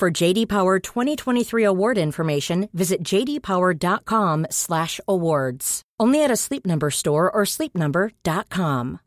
[0.00, 5.82] For JD Power 2023 award information, visit jdpower.com/awards.
[6.00, 9.00] Only at a Sleep Number store or sleepnumber.com.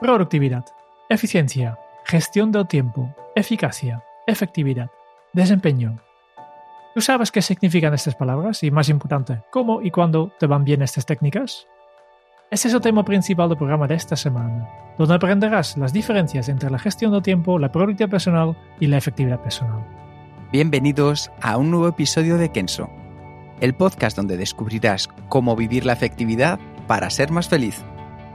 [0.00, 0.64] Productividad,
[1.10, 4.92] eficiencia, gestión del tiempo, eficacia, efectividad,
[5.34, 6.00] desempeño.
[6.94, 8.62] ¿Tú sabes qué significan estas palabras?
[8.62, 11.66] Y más importante, ¿cómo y cuándo te van bien estas técnicas?
[12.52, 16.70] Ese es el tema principal del programa de esta semana, donde aprenderás las diferencias entre
[16.70, 19.84] la gestión del tiempo, la productividad personal y la efectividad personal.
[20.52, 22.88] Bienvenidos a un nuevo episodio de Kenso,
[23.60, 27.82] el podcast donde descubrirás cómo vivir la efectividad para ser más feliz.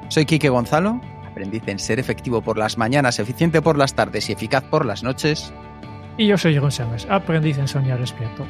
[0.09, 4.33] Soy Quique Gonzalo, aprendiz en ser efectivo por las mañanas, eficiente por las tardes y
[4.33, 5.53] eficaz por las noches.
[6.20, 8.45] Y yo soy Jeroen Sánchez, aprendiz en soñar despierto.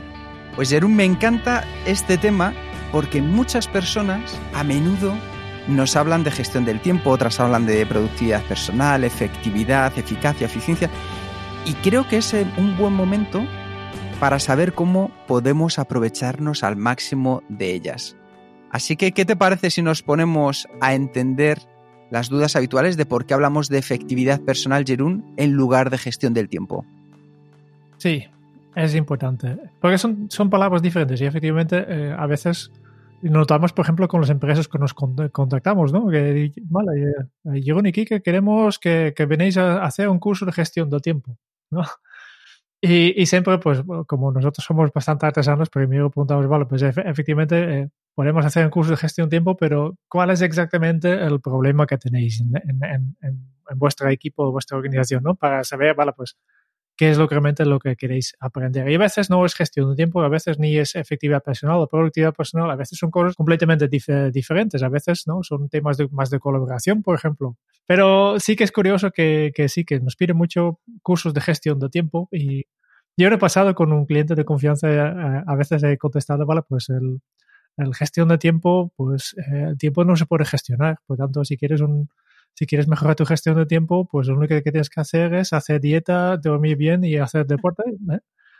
[0.56, 2.52] Pues Jerón, me encanta este tema
[2.92, 5.14] porque muchas personas a menudo
[5.67, 10.89] nos hablan de gestión del tiempo, otras hablan de productividad personal, efectividad, eficacia, eficiencia.
[11.64, 13.45] Y creo que es un buen momento
[14.20, 18.17] para saber cómo podemos aprovecharnos al máximo de ellas.
[18.72, 21.59] Así que, ¿qué te parece si nos ponemos a entender
[22.09, 26.33] las dudas habituales de por qué hablamos de efectividad personal, Jerún, en lugar de gestión
[26.33, 26.83] del tiempo?
[28.00, 28.25] Sí,
[28.75, 29.58] es importante.
[29.80, 32.72] Porque son, son palabras diferentes y efectivamente eh, a veces
[33.22, 36.08] notamos, por ejemplo, con las empresas que nos contactamos, ¿no?
[36.08, 37.11] Que, vale,
[37.53, 41.02] eh, Jeroen y Kike, queremos que, que venéis a hacer un curso de gestión del
[41.02, 41.38] tiempo,
[41.70, 41.83] ¿no?
[42.81, 47.89] Y, y, siempre, pues, como nosotros somos bastante artesanos, primero preguntamos, vale, pues efectivamente eh,
[48.16, 51.98] podemos hacer un curso de gestión de tiempo, pero ¿cuál es exactamente el problema que
[51.98, 55.36] tenéis en, en, en, en vuestro equipo vuestra organización, ¿no?
[55.36, 56.37] Para saber, vale, pues,
[56.99, 58.89] qué es lo que realmente lo que queréis aprender.
[58.89, 61.87] Y a veces no es gestión de tiempo, a veces ni es efectividad personal o
[61.87, 66.10] productividad personal, a veces son cosas completamente dif diferentes, a veces no son temas de,
[66.10, 67.55] más de colaboración, por ejemplo.
[67.87, 71.80] Pero sí que es curioso que, que sí, que nos piden mucho cursos de gestión
[71.80, 72.65] de tiempo y
[73.16, 76.89] yo he pasado con un cliente de confianza, a, a veces he contestado, vale, pues
[76.89, 77.21] el,
[77.77, 81.55] el gestión de tiempo, pues eh, el tiempo no se puede gestionar, por tanto, si
[81.55, 82.10] quieres un
[82.59, 85.53] si quieres mejorar tu gestión de tiempo, pues lo único que tienes que hacer es
[85.53, 88.20] hacer dieta, dormir bien y hacer deporte, ¿eh?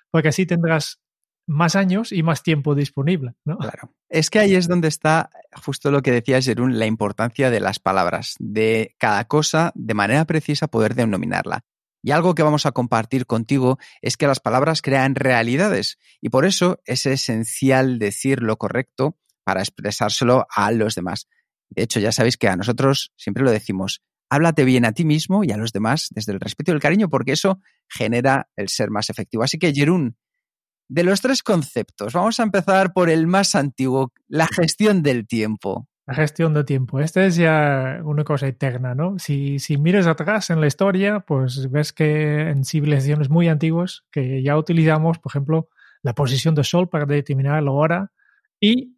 [0.10, 1.02] porque así tendrás
[1.46, 3.34] más años y más tiempo disponible.
[3.44, 3.58] ¿no?
[3.58, 3.94] Claro.
[4.08, 5.32] Es que ahí es donde está
[5.66, 10.24] justo lo que decía Jerún, la importancia de las palabras, de cada cosa de manera
[10.24, 11.66] precisa poder denominarla.
[12.02, 16.46] Y algo que vamos a compartir contigo es que las palabras crean realidades y por
[16.46, 21.28] eso es esencial decir lo correcto para expresárselo a los demás.
[21.70, 25.44] De hecho, ya sabéis que a nosotros siempre lo decimos, háblate bien a ti mismo
[25.44, 28.90] y a los demás desde el respeto y el cariño, porque eso genera el ser
[28.92, 29.44] más efectivo.
[29.44, 30.16] Así que, Jerún,
[30.88, 35.88] de los tres conceptos, vamos a empezar por el más antiguo, la gestión del tiempo.
[36.08, 37.00] La gestión del tiempo.
[37.00, 39.20] Esta es ya una cosa eterna, ¿no?
[39.20, 44.42] Si, si miras atrás en la historia, pues ves que en civilizaciones muy antiguas que
[44.42, 45.70] ya utilizamos, por ejemplo,
[46.02, 48.12] la posición del sol para determinar la hora
[48.60, 48.96] y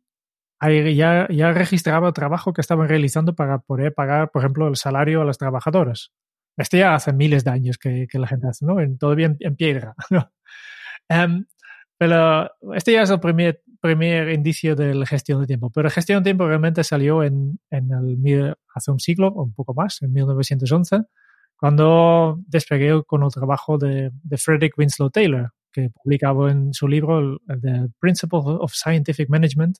[0.61, 5.25] ya, ya registraba trabajo que estaban realizando para poder pagar, por ejemplo, el salario a
[5.25, 6.11] los trabajadores.
[6.57, 8.79] Este ya hace miles de años que, que la gente hace, ¿no?
[8.79, 9.95] En, todavía en, en piedra.
[11.09, 11.45] um,
[11.97, 15.69] pero este ya es el primer, primer indicio de la gestión de tiempo.
[15.69, 19.53] Pero la gestión de tiempo realmente salió en, en el, hace un siglo, o un
[19.53, 21.03] poco más, en 1911,
[21.55, 27.39] cuando despegué con el trabajo de, de Frederick Winslow Taylor, que publicaba en su libro
[27.47, 29.77] The Principles of Scientific Management,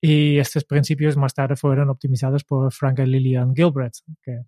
[0.00, 4.42] y estos principios más tarde fueron optimizados por Frank Lillian que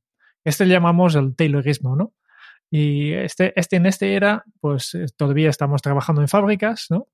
[0.45, 2.15] este llamamos el Taylorismo, ¿no?
[2.71, 7.09] Y este, este en este era, pues eh, todavía estamos trabajando en fábricas, ¿no?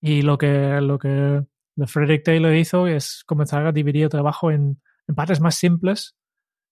[0.00, 1.42] Y lo que, lo que
[1.86, 4.80] Frederick Taylor hizo es comenzar a dividir el trabajo en
[5.16, 6.16] partes más simples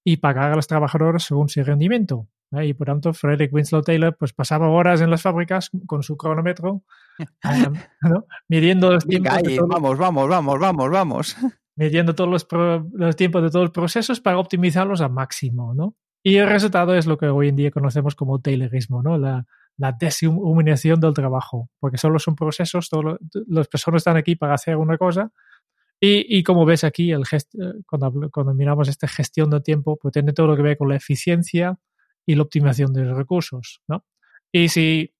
[0.04, 2.28] y pagar a los trabajadores según su rendimiento.
[2.52, 2.66] ¿Eh?
[2.66, 6.72] Y por tanto, Frederick Winslow Taylor pues, pasaba horas en las fábricas con su cronómetro,
[6.72, 6.82] um,
[8.02, 8.26] ¿no?
[8.48, 9.32] midiendo los tiempos.
[9.32, 11.36] Ahí, todo, vamos, vamos, vamos, vamos, vamos.
[11.78, 15.74] Midiendo todos los, pro, los, tiempos de todos los procesos para optimizarlos al máximo.
[15.74, 15.94] ¿no?
[16.22, 19.18] Y el resultado es lo que hoy en día conocemos como Taylorismo, ¿no?
[19.18, 19.44] la,
[19.76, 24.76] la deshumización del trabajo, porque solo son procesos, todas las personas están aquí para hacer
[24.76, 25.30] una cosa
[26.00, 27.24] Y, como ves aquí, el
[27.86, 30.96] cuando, cuando miramos esta gestión de tiempo, pues tiene todo lo que ver con la
[30.96, 31.78] eficiencia
[32.26, 33.80] y la optimización de los recursos.
[33.88, 34.04] ¿no?
[34.52, 35.14] Y si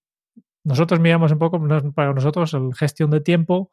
[0.64, 1.60] nosotros miramos un poco,
[1.94, 3.70] para nosotros, la gestión de tiempo,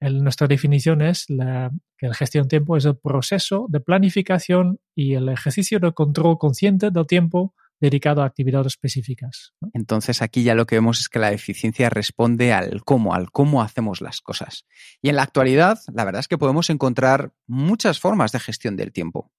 [0.00, 5.14] nuestra definición es la, que la gestión de tiempo es el proceso de planificación y
[5.14, 9.54] el ejercicio de control consciente del tiempo dedicado a actividades específicas.
[9.72, 13.62] Entonces aquí ya lo que vemos es que la eficiencia responde al cómo, al cómo
[13.62, 14.66] hacemos las cosas.
[15.00, 18.92] Y en la actualidad, la verdad es que podemos encontrar muchas formas de gestión del
[18.92, 19.32] tiempo.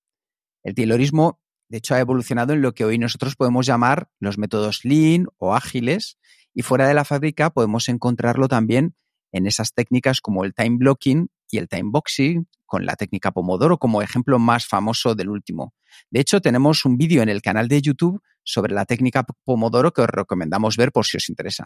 [0.61, 1.41] El Taylorismo,
[1.73, 5.55] de hecho, ha evolucionado en lo que hoy nosotros podemos llamar los métodos lean o
[5.55, 6.19] ágiles,
[6.53, 8.93] y fuera de la fábrica podemos encontrarlo también
[9.31, 13.79] en esas técnicas como el time blocking y el time boxing, con la técnica Pomodoro
[13.79, 15.73] como ejemplo más famoso del último.
[16.11, 20.03] De hecho, tenemos un vídeo en el canal de YouTube sobre la técnica Pomodoro que
[20.03, 21.65] os recomendamos ver por si os interesa.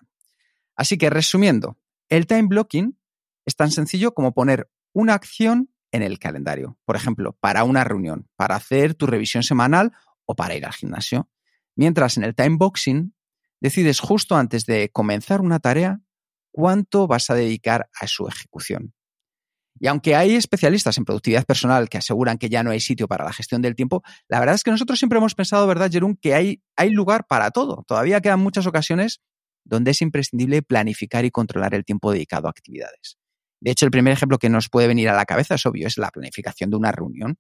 [0.77, 2.97] Así que, resumiendo, el time blocking
[3.45, 6.77] es tan sencillo como poner una acción en el calendario.
[6.85, 9.91] Por ejemplo, para una reunión, para hacer tu revisión semanal
[10.25, 11.29] o para ir al gimnasio.
[11.75, 13.13] Mientras en el time boxing
[13.59, 15.99] decides justo antes de comenzar una tarea
[16.51, 18.93] cuánto vas a dedicar a su ejecución.
[19.79, 23.25] Y aunque hay especialistas en productividad personal que aseguran que ya no hay sitio para
[23.25, 26.33] la gestión del tiempo, la verdad es que nosotros siempre hemos pensado, ¿verdad, Jerón, que
[26.33, 27.83] hay, hay lugar para todo.
[27.87, 29.21] Todavía quedan muchas ocasiones
[29.63, 33.17] donde es imprescindible planificar y controlar el tiempo dedicado a actividades.
[33.59, 35.97] De hecho, el primer ejemplo que nos puede venir a la cabeza es obvio, es
[35.97, 37.37] la planificación de una reunión.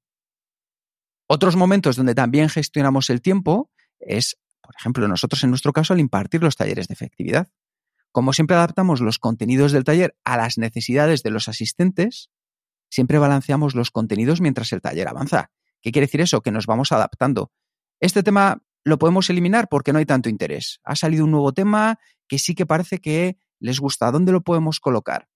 [1.27, 3.69] Otros momentos donde también gestionamos el tiempo
[3.99, 7.49] es, por ejemplo, nosotros en nuestro caso al impartir los talleres de efectividad.
[8.11, 12.31] Como siempre adaptamos los contenidos del taller a las necesidades de los asistentes,
[12.89, 15.51] siempre balanceamos los contenidos mientras el taller avanza.
[15.81, 16.41] ¿Qué quiere decir eso?
[16.41, 17.51] Que nos vamos adaptando.
[17.99, 20.79] Este tema lo podemos eliminar porque no hay tanto interés.
[20.83, 24.11] Ha salido un nuevo tema que sí que parece que les gusta.
[24.11, 25.27] ¿Dónde lo podemos colocar?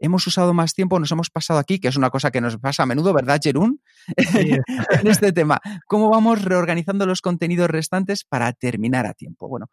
[0.00, 2.82] Hemos usado más tiempo, nos hemos pasado aquí, que es una cosa que nos pasa
[2.82, 3.82] a menudo, ¿verdad, Jerún?
[4.16, 5.60] en este tema.
[5.86, 9.46] ¿Cómo vamos reorganizando los contenidos restantes para terminar a tiempo?
[9.46, 9.66] Bueno,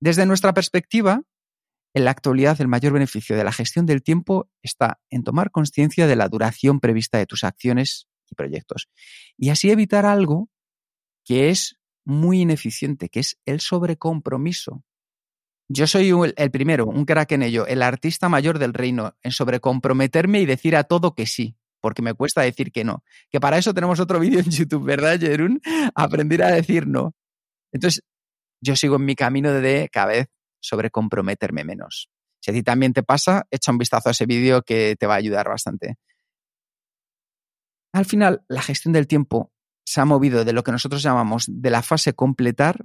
[0.00, 1.22] desde nuestra perspectiva,
[1.94, 6.06] en la actualidad, el mayor beneficio de la gestión del tiempo está en tomar conciencia
[6.06, 8.88] de la duración prevista de tus acciones y proyectos.
[9.36, 10.48] Y así evitar algo
[11.24, 14.82] que es muy ineficiente, que es el sobrecompromiso.
[15.68, 20.40] Yo soy el primero, un crack en ello, el artista mayor del reino, en sobrecomprometerme
[20.40, 23.02] y decir a todo que sí, porque me cuesta decir que no.
[23.30, 25.60] Que para eso tenemos otro vídeo en YouTube, ¿verdad, Jerún?
[25.94, 27.14] Aprender a decir no.
[27.72, 28.02] Entonces,
[28.60, 30.26] yo sigo en mi camino de cada vez
[30.60, 32.08] sobre comprometerme menos.
[32.40, 35.14] Si a ti también te pasa, echa un vistazo a ese vídeo que te va
[35.14, 35.96] a ayudar bastante.
[37.92, 39.52] Al final, la gestión del tiempo
[39.86, 42.84] se ha movido de lo que nosotros llamamos de la fase completar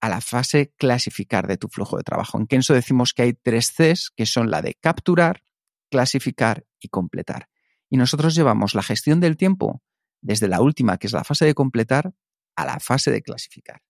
[0.00, 2.38] a la fase clasificar de tu flujo de trabajo.
[2.38, 5.42] En Kenso decimos que hay tres Cs, que son la de capturar,
[5.90, 7.48] clasificar y completar.
[7.88, 9.82] Y nosotros llevamos la gestión del tiempo
[10.20, 12.12] desde la última, que es la fase de completar,
[12.56, 13.82] a la fase de clasificar.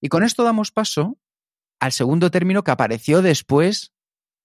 [0.00, 1.18] Y con esto damos paso
[1.80, 3.92] al segundo término que apareció después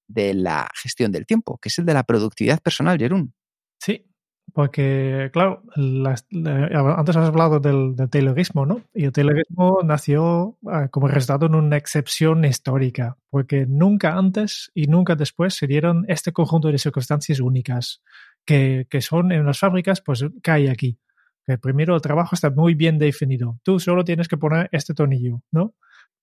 [0.08, 3.34] de la gestión del tiempo, que es el de la productividad personal, Jerún.
[3.80, 4.11] Sí,
[4.54, 8.82] porque, claro, antes has hablado del, Taylorismo, ¿no?
[8.94, 14.88] Y el Taylorismo nació ah, como resultado en una excepción histórica, porque nunca antes y
[14.88, 18.02] nunca después se dieron este conjunto de circunstancias únicas
[18.46, 21.00] que, que son en las fábricas, pues hay aquí.
[21.46, 23.60] Que primero el trabajo está muy bien definido.
[23.64, 25.74] Tú solo tienes que poner este tornillo, ¿no?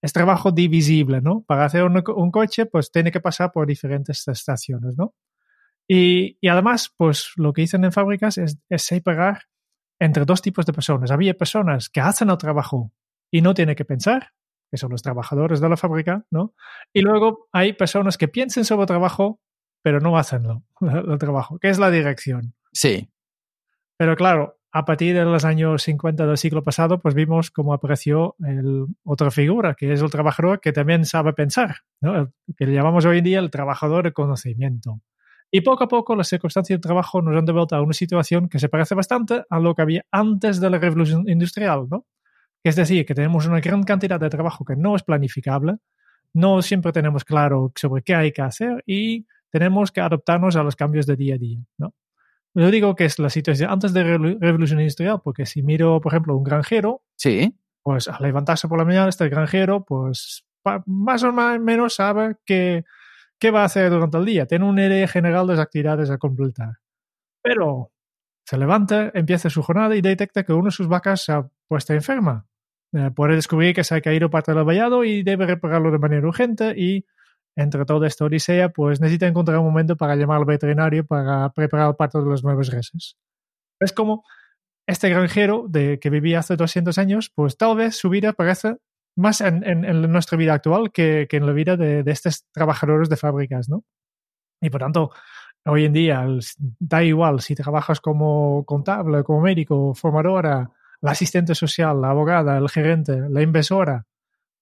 [0.00, 1.42] es trabajo divisible, ¿no?
[1.42, 5.14] Para hacer un, coche, pues tiene que pasar por diferentes estaciones, ¿no?
[5.88, 9.45] Y, además, pues lo que dicen en fábricas es, separar
[9.99, 11.11] entre dos tipos de personas.
[11.11, 12.92] Había personas que hacen el trabajo
[13.30, 14.33] y no tienen que pensar,
[14.71, 16.54] que son los trabajadores de la fábrica, ¿no?
[16.92, 19.40] Y luego hay personas que piensan sobre el trabajo,
[19.83, 20.45] pero no hacen
[20.80, 22.54] el trabajo, que es la dirección.
[22.73, 23.11] Sí.
[23.97, 28.37] Pero claro, a partir de los años 50 del siglo pasado, pues vimos cómo apareció
[28.45, 32.30] el, otra figura, que es el trabajador que también sabe pensar, ¿no?
[32.57, 35.00] que le llamamos hoy en día el trabajador de conocimiento.
[35.50, 38.59] Y poco a poco las circunstancias de trabajo nos han devuelto a una situación que
[38.59, 42.07] se parece bastante a lo que había antes de la revolución industrial, ¿no?
[42.62, 45.76] Es decir, que tenemos una gran cantidad de trabajo que no es planificable,
[46.35, 50.76] no siempre tenemos claro sobre qué hay que hacer y tenemos que adaptarnos a los
[50.76, 51.95] cambios de día a día, ¿no?
[52.55, 56.12] Yo digo que es la situación antes de la revolución industrial, porque si miro, por
[56.12, 57.55] ejemplo, un granjero, sí.
[57.83, 60.45] pues al levantarse por la mañana, este granjero, pues
[60.87, 62.85] más o menos sabe qué,
[63.38, 64.47] qué va a hacer durante el día.
[64.47, 66.78] Tiene una idea general de actividades a completar.
[67.42, 67.92] Pero
[68.45, 71.92] se levanta, empieza su jornada y detecta que una de sus vacas se ha puesto
[71.92, 72.47] enferma.
[72.92, 76.26] Eh, puede descubrir que se ha caído parte del vallado y debe repararlo de manera
[76.26, 77.04] urgente y
[77.57, 81.88] entre toda esta odisea, pues necesita encontrar un momento para llamar al veterinario para preparar
[81.90, 83.16] el parto de los nuevos reses.
[83.80, 84.25] Es como
[84.87, 88.76] este granjero de, que vivía hace 200 años, pues tal vez su vida parece
[89.18, 89.60] más en,
[90.10, 93.84] nuestra vida actual que, en la vida de, de, estos trabajadores de fábricas, ¿no?
[94.60, 95.10] Y por tanto,
[95.66, 96.26] hoy en día
[96.78, 100.70] da igual si trabajas como contable, como médico, formadora,
[101.00, 104.06] la asistente social, la abogada, el gerente, la inversora,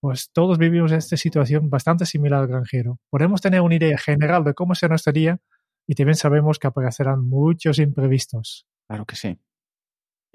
[0.00, 2.98] pues todos vivimos esta situación bastante similar al granjero.
[3.10, 5.38] Podemos tener una idea general de cómo será nuestro día
[5.86, 8.66] y también sabemos que aparecerán muchos imprevistos.
[8.88, 9.38] Claro que sí.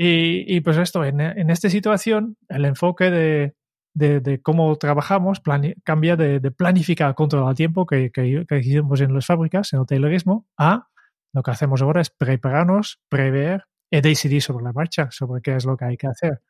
[0.03, 3.53] Y, pues esto, en, esta situación, el enfoque de,
[3.93, 5.41] de, cómo trabajamos
[5.83, 10.47] cambia de, planificar controlar tiempo que, que, que, hicimos en las fábricas, en el taylorismo,
[10.57, 10.87] a
[11.33, 15.65] lo que hacemos ahora es prepararnos, prever y decidir sobre la marcha, sobre qué es
[15.65, 16.41] lo que hay que hacer.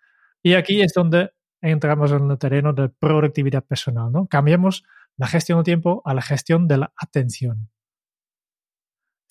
[0.43, 1.31] Y aquí es donde
[1.61, 4.27] entramos en el terreno de productividad personal, ¿no?
[4.27, 4.83] Cambiamos
[5.17, 7.69] la gestión del tiempo a la gestión de la atención.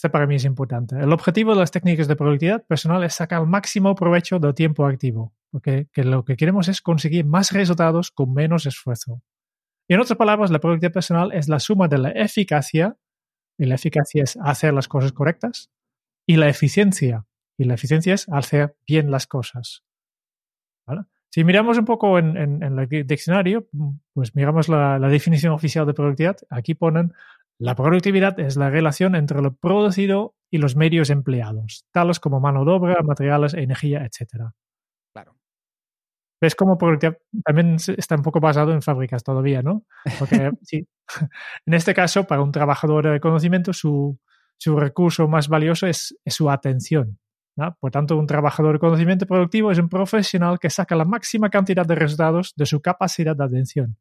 [0.01, 0.99] Este para mí es importante.
[0.99, 4.87] El objetivo de las técnicas de productividad personal es sacar el máximo provecho del tiempo
[4.87, 9.21] activo, porque lo que queremos es conseguir más resultados con menos esfuerzo.
[9.87, 12.97] Y en otras palabras, la productividad personal es la suma de la eficacia,
[13.59, 15.71] y la eficacia es hacer las cosas correctas,
[16.27, 17.27] y la eficiencia,
[17.59, 19.85] y la eficiencia es hacer bien las cosas.
[20.87, 21.03] ¿Vale?
[21.29, 23.69] Si miramos un poco en, el diccionario,
[24.15, 26.39] pues miramos la, definición oficial de productividad.
[26.49, 27.13] Aquí ponen
[27.61, 32.65] la productividad es la relación entre lo producido y los medios empleados, tales como mano
[32.65, 34.51] de obra, materiales, energía, etc.
[35.13, 35.37] Claro.
[36.41, 39.85] ¿Ves cómo productividad también está un poco basado en fábricas todavía, ¿no?
[40.19, 40.89] Porque sí,
[41.67, 44.19] en este caso, para un trabajador de conocimiento, su,
[44.65, 47.19] recurso más valioso es su atención.
[47.79, 51.85] Por tanto, un trabajador de conocimiento productivo es un profesional que saca la máxima cantidad
[51.85, 53.97] de resultados de su capacidad de atención.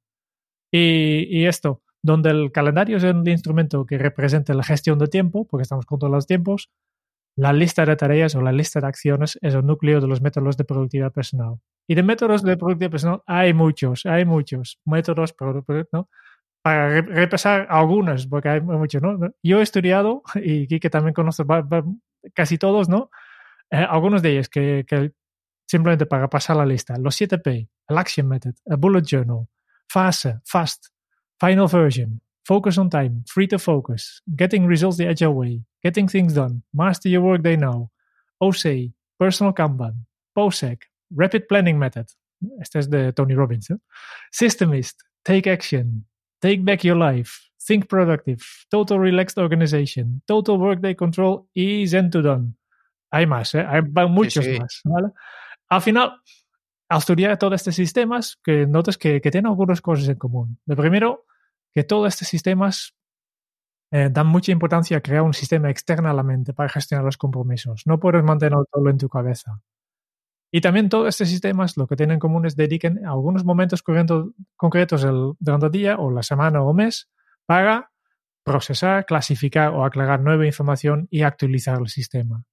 [0.72, 5.64] Y, esto, donde el calendario es el instrumento que representa la gestión de tiempo, porque
[5.64, 6.70] estamos con los tiempos,
[7.36, 10.58] la lista de tareas o la lista de acciones es el núcleo de los métodos
[10.58, 11.56] de productividad personal.
[11.88, 15.34] Y de métodos de productividad personal hay muchos, hay muchos métodos,
[16.62, 19.18] para repasar algunos, porque hay muchos, ¿no?
[19.42, 21.44] Yo he estudiado, y que también conoce
[22.34, 23.10] casi todos, ¿no?
[23.72, 25.14] Eh, algunos de ellos que, que,
[25.68, 29.48] simplemente para pasar la lista, los 7P, el Action Method, el Bullet Journal,
[29.88, 30.88] Fase, Fast,
[31.40, 36.34] Final Version, Focus on Time, Free to Focus, Getting Results the Agile Way, Getting Things
[36.34, 37.92] Done, Master Your Work Day Now,
[38.42, 40.06] OC, Personal Kanban,
[40.36, 40.82] POSEC,
[41.16, 42.08] Rapid Planning Method,
[42.62, 43.78] este es de Tony Robbins, ¿eh?
[44.32, 46.06] Systemist, Take Action,
[46.42, 52.22] Take Back Your Life, Think Productive, Total Relaxed Organization, Total Workday Control y Zen to
[52.22, 52.56] Done.
[53.12, 53.66] Hay más, ¿eh?
[53.68, 54.82] hay muchos más.
[55.70, 56.14] Al final,
[56.90, 60.60] al estudiar todos estos sistemas, que notas que, que, tienen algunas cosas en común.
[60.66, 61.26] Lo primero,
[61.74, 62.96] que todos estos sistemas
[63.92, 67.18] eh, dan mucha importancia a crear un sistema externo a la mente para gestionar los
[67.18, 67.84] compromisos.
[67.86, 69.62] No puedes mantenerlo todo en tu cabeza.
[70.52, 75.02] Y también todos estos sistemas lo que tienen en común es dediquen algunos momentos concretos
[75.40, 77.10] durante el día o la semana o mes
[77.46, 77.92] para
[78.44, 82.44] procesar, clasificar o aclarar nueva información y actualizar el sistema.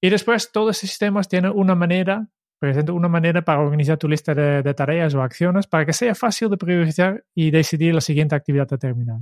[0.00, 4.34] Y después todos estos sistemas tienen una manera, presenta una manera para organizar tu lista
[4.34, 8.72] de, tareas o acciones para que sea fácil de priorizar y decidir la siguiente actividad
[8.72, 9.20] a terminar.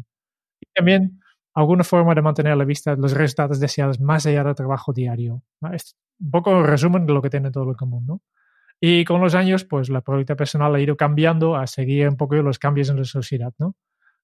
[0.61, 1.21] Y también
[1.55, 5.43] alguna forma de mantener a la vista los resultados deseados más allá del trabajo diario.
[5.73, 8.23] Es un poco un resumen de lo que tiene todo en común, ¿no?
[8.81, 12.35] Y con los años, pues la productividad personal ha ido cambiando a seguir un poco
[12.37, 13.77] los cambios en la sociedad, ¿no?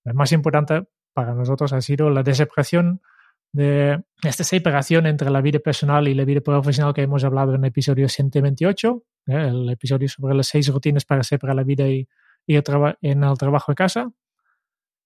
[0.05, 3.00] Lo más importante para nosotros ha sido la desaparición
[3.52, 7.64] de esta separación entre la vida personal y la vida profesional que hemos hablado en
[7.64, 9.49] el episodio 128, ¿eh?
[9.49, 12.09] el episodio sobre las seis rutinas para separar la vida y,
[12.47, 12.64] y el
[13.02, 14.11] en el trabajo de casa.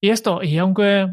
[0.01, 1.09] Y esto, y aunque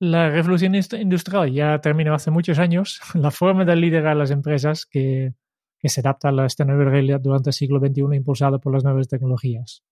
[0.00, 5.34] la revolución industrial ya terminó hace muchos años, la forma de liderar las empresas que,
[5.78, 9.06] que se adapta a esta nueva realidad durante el siglo XXI impulsada por las nuevas
[9.08, 9.84] tecnologías.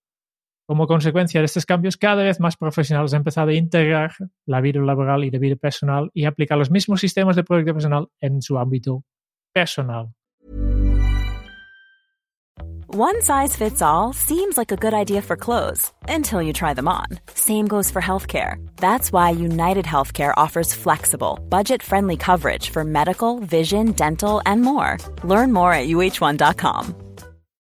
[0.65, 4.11] Como consecuencia de estos cambios, cada vez más profesionales han empezado a integrar
[4.45, 8.07] la vida laboral y la vida personal y aplicar los mismos sistemas de productividad personal
[8.21, 9.03] en su ámbito
[9.53, 10.13] personal.
[12.95, 16.87] One size fits all seems like a good idea for clothes until you try them
[16.87, 17.07] on.
[17.33, 18.63] Same goes for healthcare.
[18.77, 24.99] That's why United Healthcare offers flexible, budget-friendly coverage for medical, vision, dental, and more.
[25.23, 27.02] Learn more at uh1.com.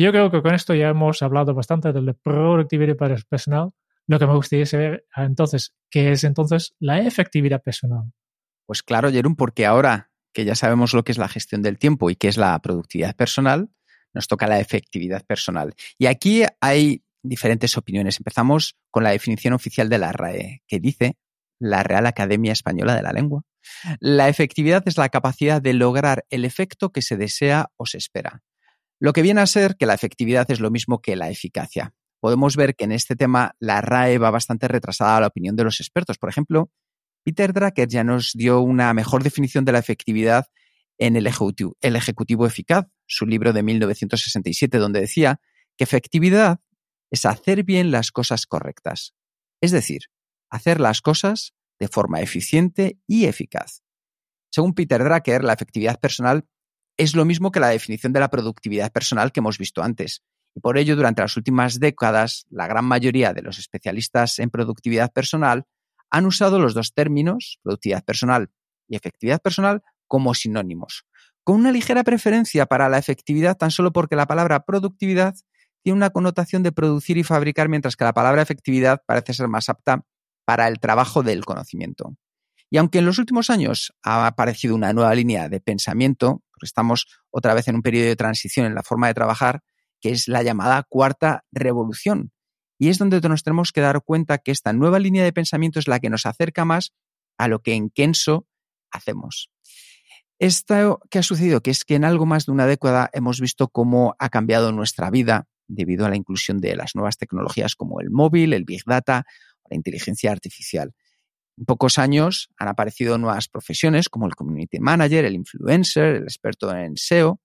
[0.00, 2.96] Yo creo que con esto ya hemos hablado bastante de la productividad
[3.28, 3.72] personal.
[4.06, 8.10] Lo que me gustaría saber entonces, ¿qué es entonces la efectividad personal?
[8.64, 12.08] Pues claro, Jerón, porque ahora que ya sabemos lo que es la gestión del tiempo
[12.08, 13.68] y qué es la productividad personal,
[14.14, 15.74] nos toca la efectividad personal.
[15.98, 18.16] Y aquí hay diferentes opiniones.
[18.20, 21.18] Empezamos con la definición oficial de la RAE, que dice
[21.58, 23.42] la Real Academia Española de la Lengua.
[23.98, 28.42] La efectividad es la capacidad de lograr el efecto que se desea o se espera.
[29.00, 31.94] Lo que viene a ser que la efectividad es lo mismo que la eficacia.
[32.20, 35.64] Podemos ver que en este tema la RAE va bastante retrasada a la opinión de
[35.64, 36.18] los expertos.
[36.18, 36.70] Por ejemplo,
[37.24, 40.46] Peter Drucker ya nos dio una mejor definición de la efectividad
[40.98, 45.40] en el ejecutivo, el ejecutivo Eficaz, su libro de 1967, donde decía
[45.78, 46.60] que efectividad
[47.10, 49.14] es hacer bien las cosas correctas.
[49.62, 50.02] Es decir,
[50.50, 53.82] hacer las cosas de forma eficiente y eficaz.
[54.50, 56.44] Según Peter Drucker, la efectividad personal
[57.00, 60.22] es lo mismo que la definición de la productividad personal que hemos visto antes.
[60.54, 65.10] Y por ello, durante las últimas décadas, la gran mayoría de los especialistas en productividad
[65.10, 65.64] personal
[66.10, 68.50] han usado los dos términos, productividad personal
[68.86, 71.06] y efectividad personal, como sinónimos,
[71.42, 75.34] con una ligera preferencia para la efectividad tan solo porque la palabra productividad
[75.82, 79.70] tiene una connotación de producir y fabricar, mientras que la palabra efectividad parece ser más
[79.70, 80.04] apta
[80.44, 82.14] para el trabajo del conocimiento.
[82.68, 87.54] Y aunque en los últimos años ha aparecido una nueva línea de pensamiento, estamos otra
[87.54, 89.62] vez en un periodo de transición en la forma de trabajar,
[90.00, 92.32] que es la llamada cuarta revolución.
[92.78, 95.88] Y es donde nos tenemos que dar cuenta que esta nueva línea de pensamiento es
[95.88, 96.92] la que nos acerca más
[97.36, 98.46] a lo que en Kenso
[98.90, 99.50] hacemos.
[100.38, 103.68] Esto que ha sucedido, que es que en algo más de una década hemos visto
[103.68, 108.10] cómo ha cambiado nuestra vida debido a la inclusión de las nuevas tecnologías como el
[108.10, 109.26] móvil, el big data
[109.70, 110.92] la inteligencia artificial.
[111.58, 116.74] En pocos años han aparecido nuevas profesiones como el community manager, el influencer, el experto
[116.74, 117.40] en SEO.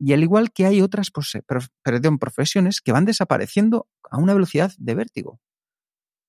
[0.00, 1.10] Y al igual que hay otras
[2.20, 5.40] profesiones que van desapareciendo a una velocidad de vértigo.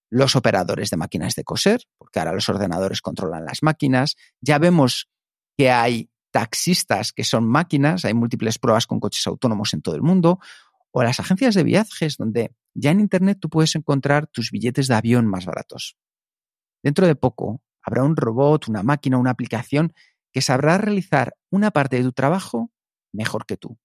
[0.10, 4.16] Los operadores de máquinas de coser, porque ahora los ordenadores controlan las máquinas.
[4.42, 5.08] Ya vemos
[5.56, 10.02] que hay taxistas que son máquinas, hay múltiples pruebas con coches autónomos en todo el
[10.02, 10.40] mundo,
[10.92, 14.96] o las agencias de viajes donde ya en Internet tú puedes encontrar tus billetes de
[14.96, 15.98] avión más baratos.
[16.84, 19.94] Dentro de poco habrá un robot, una máquina, una aplicación
[20.32, 22.72] que sabrá realizar una parte de tu trabajo
[23.12, 23.78] mejor que tú.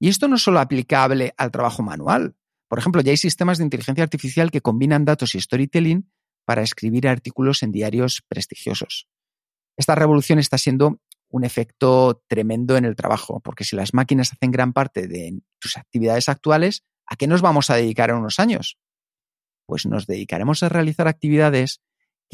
[0.00, 2.36] Y esto no es solo aplicable al trabajo manual.
[2.68, 6.10] Por ejemplo, ya hay sistemas de inteligencia artificial que combinan datos y storytelling
[6.44, 9.08] para escribir artículos en diarios prestigiosos.
[9.76, 14.50] Esta revolución está siendo un efecto tremendo en el trabajo, porque si las máquinas hacen
[14.50, 18.78] gran parte de tus actividades actuales, ¿a qué nos vamos a dedicar en unos años?
[19.66, 21.80] Pues nos dedicaremos a realizar actividades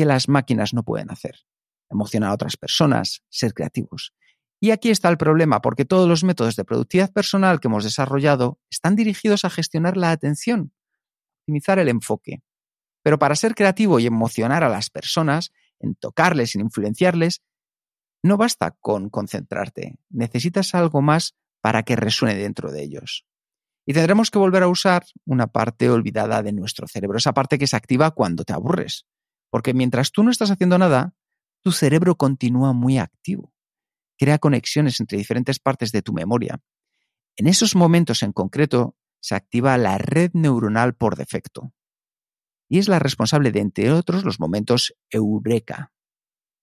[0.00, 1.40] que las máquinas no pueden hacer.
[1.90, 4.14] Emocionar a otras personas, ser creativos.
[4.58, 8.58] Y aquí está el problema, porque todos los métodos de productividad personal que hemos desarrollado
[8.70, 10.72] están dirigidos a gestionar la atención,
[11.42, 12.42] optimizar el enfoque.
[13.02, 17.42] Pero para ser creativo y emocionar a las personas, en tocarles, en influenciarles,
[18.22, 23.26] no basta con concentrarte, necesitas algo más para que resuene dentro de ellos.
[23.84, 27.66] Y tendremos que volver a usar una parte olvidada de nuestro cerebro, esa parte que
[27.66, 29.04] se activa cuando te aburres.
[29.50, 31.14] Porque mientras tú no estás haciendo nada,
[31.62, 33.52] tu cerebro continúa muy activo.
[34.18, 36.60] Crea conexiones entre diferentes partes de tu memoria.
[37.36, 41.72] En esos momentos en concreto se activa la red neuronal por defecto
[42.70, 45.92] y es la responsable de, entre otros, los momentos eureka.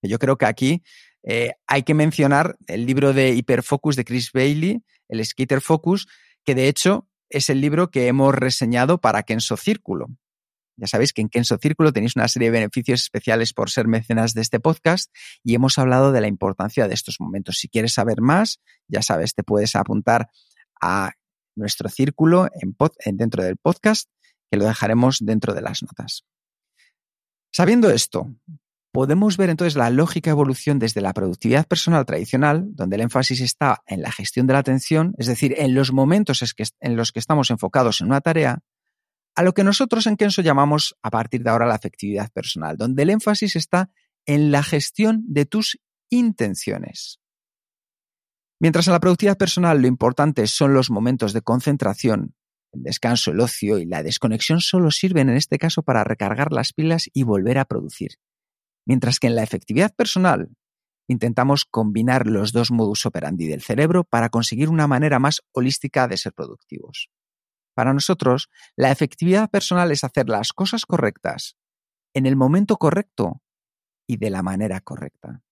[0.02, 0.82] Yo creo que aquí
[1.22, 6.08] eh, hay que mencionar el libro de Hiperfocus de Chris Bailey, el Skater Focus,
[6.44, 10.06] que de hecho es el libro que hemos reseñado para Kenso Círculo.
[10.78, 14.32] Ya sabéis que en Kenso Círculo tenéis una serie de beneficios especiales por ser mecenas
[14.32, 15.12] de este podcast
[15.42, 17.58] y hemos hablado de la importancia de estos momentos.
[17.58, 20.28] Si quieres saber más, ya sabes, te puedes apuntar
[20.80, 21.12] a
[21.56, 24.08] nuestro círculo en dentro del podcast
[24.50, 26.24] que lo dejaremos dentro de las notas.
[27.52, 28.32] Sabiendo esto,
[28.92, 33.82] podemos ver entonces la lógica evolución desde la productividad personal tradicional, donde el énfasis está
[33.86, 36.42] en la gestión de la atención, es decir, en los momentos
[36.80, 38.60] en los que estamos enfocados en una tarea,
[39.34, 43.02] a lo que nosotros en Kenso llamamos a partir de ahora la efectividad personal, donde
[43.02, 43.90] el énfasis está
[44.26, 45.78] en la gestión de tus
[46.10, 47.20] intenciones.
[48.60, 52.34] Mientras en la productividad personal lo importante son los momentos de concentración
[52.72, 56.72] el descanso, el ocio y la desconexión solo sirven en este caso para recargar las
[56.72, 58.18] pilas y volver a producir.
[58.86, 60.50] Mientras que en la efectividad personal,
[61.08, 66.18] intentamos combinar los dos modus operandi del cerebro para conseguir una manera más holística de
[66.18, 67.08] ser productivos.
[67.78, 71.56] Para nosotros, la efectividad personal es hacer las cosas correctas
[72.12, 73.40] en el momento correcto
[74.04, 75.44] y de la manera correcta.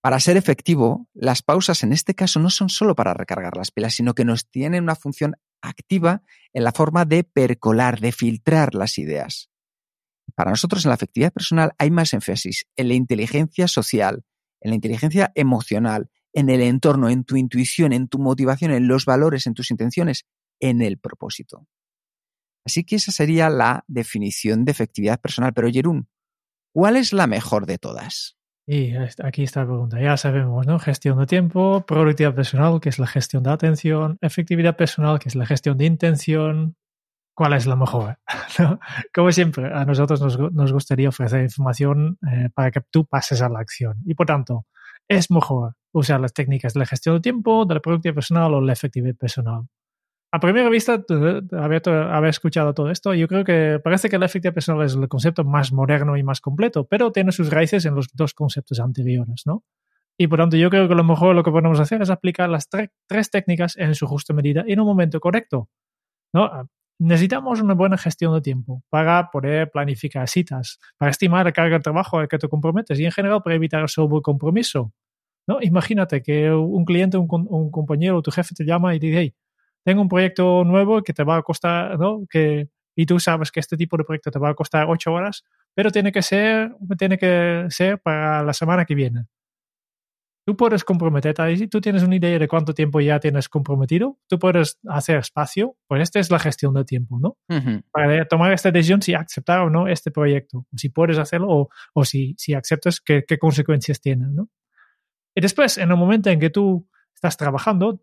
[0.00, 3.94] Para ser efectivo, las pausas en este caso no son solo para recargar las pilas,
[3.94, 8.96] sino que nos tienen una función activa en la forma de percolar, de filtrar las
[8.96, 9.50] ideas.
[10.36, 14.24] Para nosotros en la efectividad personal hay más énfasis en la inteligencia social,
[14.60, 19.04] en la inteligencia emocional, en el entorno, en tu intuición, en tu motivación, en los
[19.04, 20.26] valores, en tus intenciones,
[20.60, 21.66] en el propósito.
[22.66, 25.52] Así que esa sería la definición de efectividad personal.
[25.52, 26.08] Pero Jerún,
[26.72, 28.36] ¿cuál es la mejor de todas?
[28.66, 30.00] Y aquí está la pregunta.
[30.00, 30.78] Ya sabemos, ¿no?
[30.78, 35.34] Gestión de tiempo, productividad personal, que es la gestión de atención, efectividad personal, que es
[35.34, 36.76] la gestión de intención.
[37.36, 38.18] ¿Cuál es la mejor?
[39.14, 40.20] Como siempre, a nosotros
[40.52, 43.96] nos, gustaría ofrecer información eh, para que tú pases a la acción.
[44.06, 44.66] Y por tanto,
[45.08, 48.60] es mejor usar las técnicas de la gestión de tiempo, de la productividad personal o
[48.62, 49.68] la efectividad personal
[50.34, 51.00] a primera vista,
[51.52, 55.44] haber, escuchado todo esto, yo creo que parece que la efectividad personal es el concepto
[55.44, 59.62] más moderno y más completo, pero tiene sus raíces en los dos conceptos anteriores, ¿no?
[60.18, 62.68] Y por tanto, yo creo que lo mejor lo que podemos hacer es aplicar las
[62.68, 65.68] tres técnicas en su justa medida y en un momento correcto,
[66.32, 66.46] ¿no?
[66.46, 66.66] Ah,
[66.98, 71.82] necesitamos una buena gestión de tiempo para poder planificar citas, para estimar la carga de
[71.84, 74.92] trabajo a que te comprometes y en general para evitar el sobrecompromiso.
[75.46, 75.58] ¿no?
[75.60, 79.20] Imagínate que un cliente, un, un compañero o tu jefe te llama y te dice,
[79.20, 79.34] hey,
[79.84, 82.24] tengo un proyecto nuevo que te va a costar, ¿no?
[82.28, 85.44] Que, y tú sabes que este tipo de proyecto te va a costar ocho horas,
[85.74, 89.26] pero tiene que ser, tiene que ser para la semana que viene.
[90.46, 94.38] Tú puedes comprometerte ahí, tú tienes una idea de cuánto tiempo ya tienes comprometido, tú
[94.38, 97.38] puedes hacer espacio, pues esta es la gestión de tiempo, ¿no?
[97.90, 102.04] Para tomar esta decisión si aceptar o no este proyecto, si puedes hacerlo o, o
[102.04, 104.50] si, si aceptas, qué, qué consecuencias tiene, ¿no?
[105.34, 108.02] Y después, en el momento en que tú estás trabajando,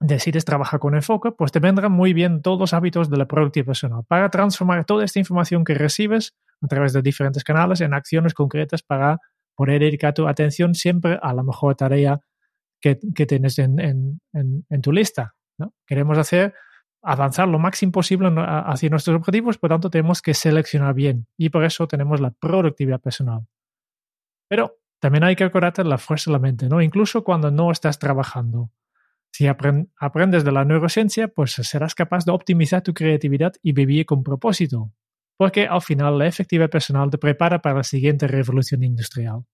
[0.00, 3.66] decides trabajar con enfoque, pues te vendrán muy bien todos los hábitos de la productividad
[3.66, 8.34] personal para transformar toda esta información que recibes a través de diferentes canales en acciones
[8.34, 9.20] concretas para
[9.54, 12.20] poder dedicar tu atención siempre a la mejor tarea
[12.80, 14.20] que, tienes en,
[14.82, 15.34] tu lista.
[15.86, 16.54] Queremos hacer
[17.02, 21.64] avanzar lo máximo posible hacia nuestros objetivos, por tanto tenemos que seleccionar bien y por
[21.64, 23.46] eso tenemos la productividad personal.
[24.48, 26.82] Pero también hay que acordarte la fuerza de la mente, ¿no?
[26.82, 28.70] Incluso cuando no estás trabajando.
[29.32, 34.22] Si aprendes de la neurociencia, pues serás capaz de optimizar tu creatividad y vivir con
[34.22, 34.92] propósito,
[35.36, 39.44] porque al final la efectividad personal te prepara para la siguiente revolución industrial.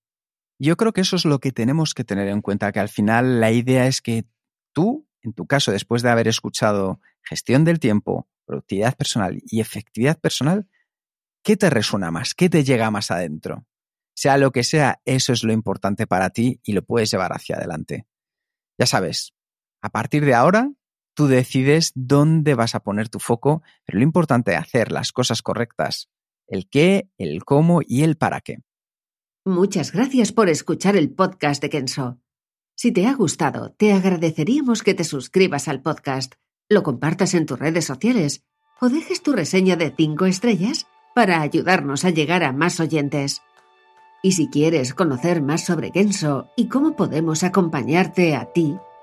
[0.60, 3.40] Yo creo que eso es lo que tenemos que tener en cuenta, que al final
[3.40, 4.24] la idea es que
[4.72, 10.20] tú, en tu caso, después de haber escuchado gestión del tiempo, productividad personal y efectividad
[10.20, 10.68] personal,
[11.42, 12.34] ¿qué te resuena más?
[12.34, 13.66] ¿Qué te llega más adentro?
[14.14, 17.56] Sea lo que sea, eso es lo importante para ti y lo puedes llevar hacia
[17.56, 18.06] adelante.
[18.78, 19.32] Ya sabes,
[19.82, 20.70] a partir de ahora,
[21.14, 25.42] tú decides dónde vas a poner tu foco, pero lo importante es hacer las cosas
[25.42, 26.08] correctas.
[26.46, 28.58] El qué, el cómo y el para qué.
[29.44, 32.20] Muchas gracias por escuchar el podcast de Kenso.
[32.76, 36.34] Si te ha gustado, te agradeceríamos que te suscribas al podcast,
[36.68, 38.44] lo compartas en tus redes sociales
[38.80, 43.42] o dejes tu reseña de 5 estrellas para ayudarnos a llegar a más oyentes.
[44.22, 48.76] Y si quieres conocer más sobre Kenso y cómo podemos acompañarte a ti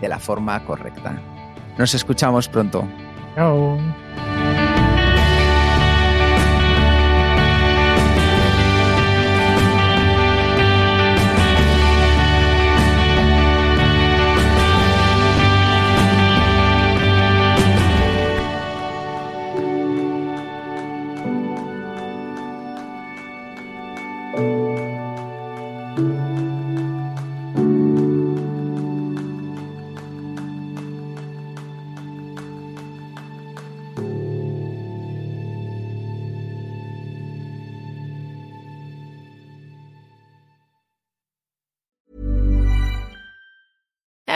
[0.00, 1.20] de la forma correcta.
[1.78, 2.86] Nos escuchamos pronto.
[3.34, 3.78] Chao.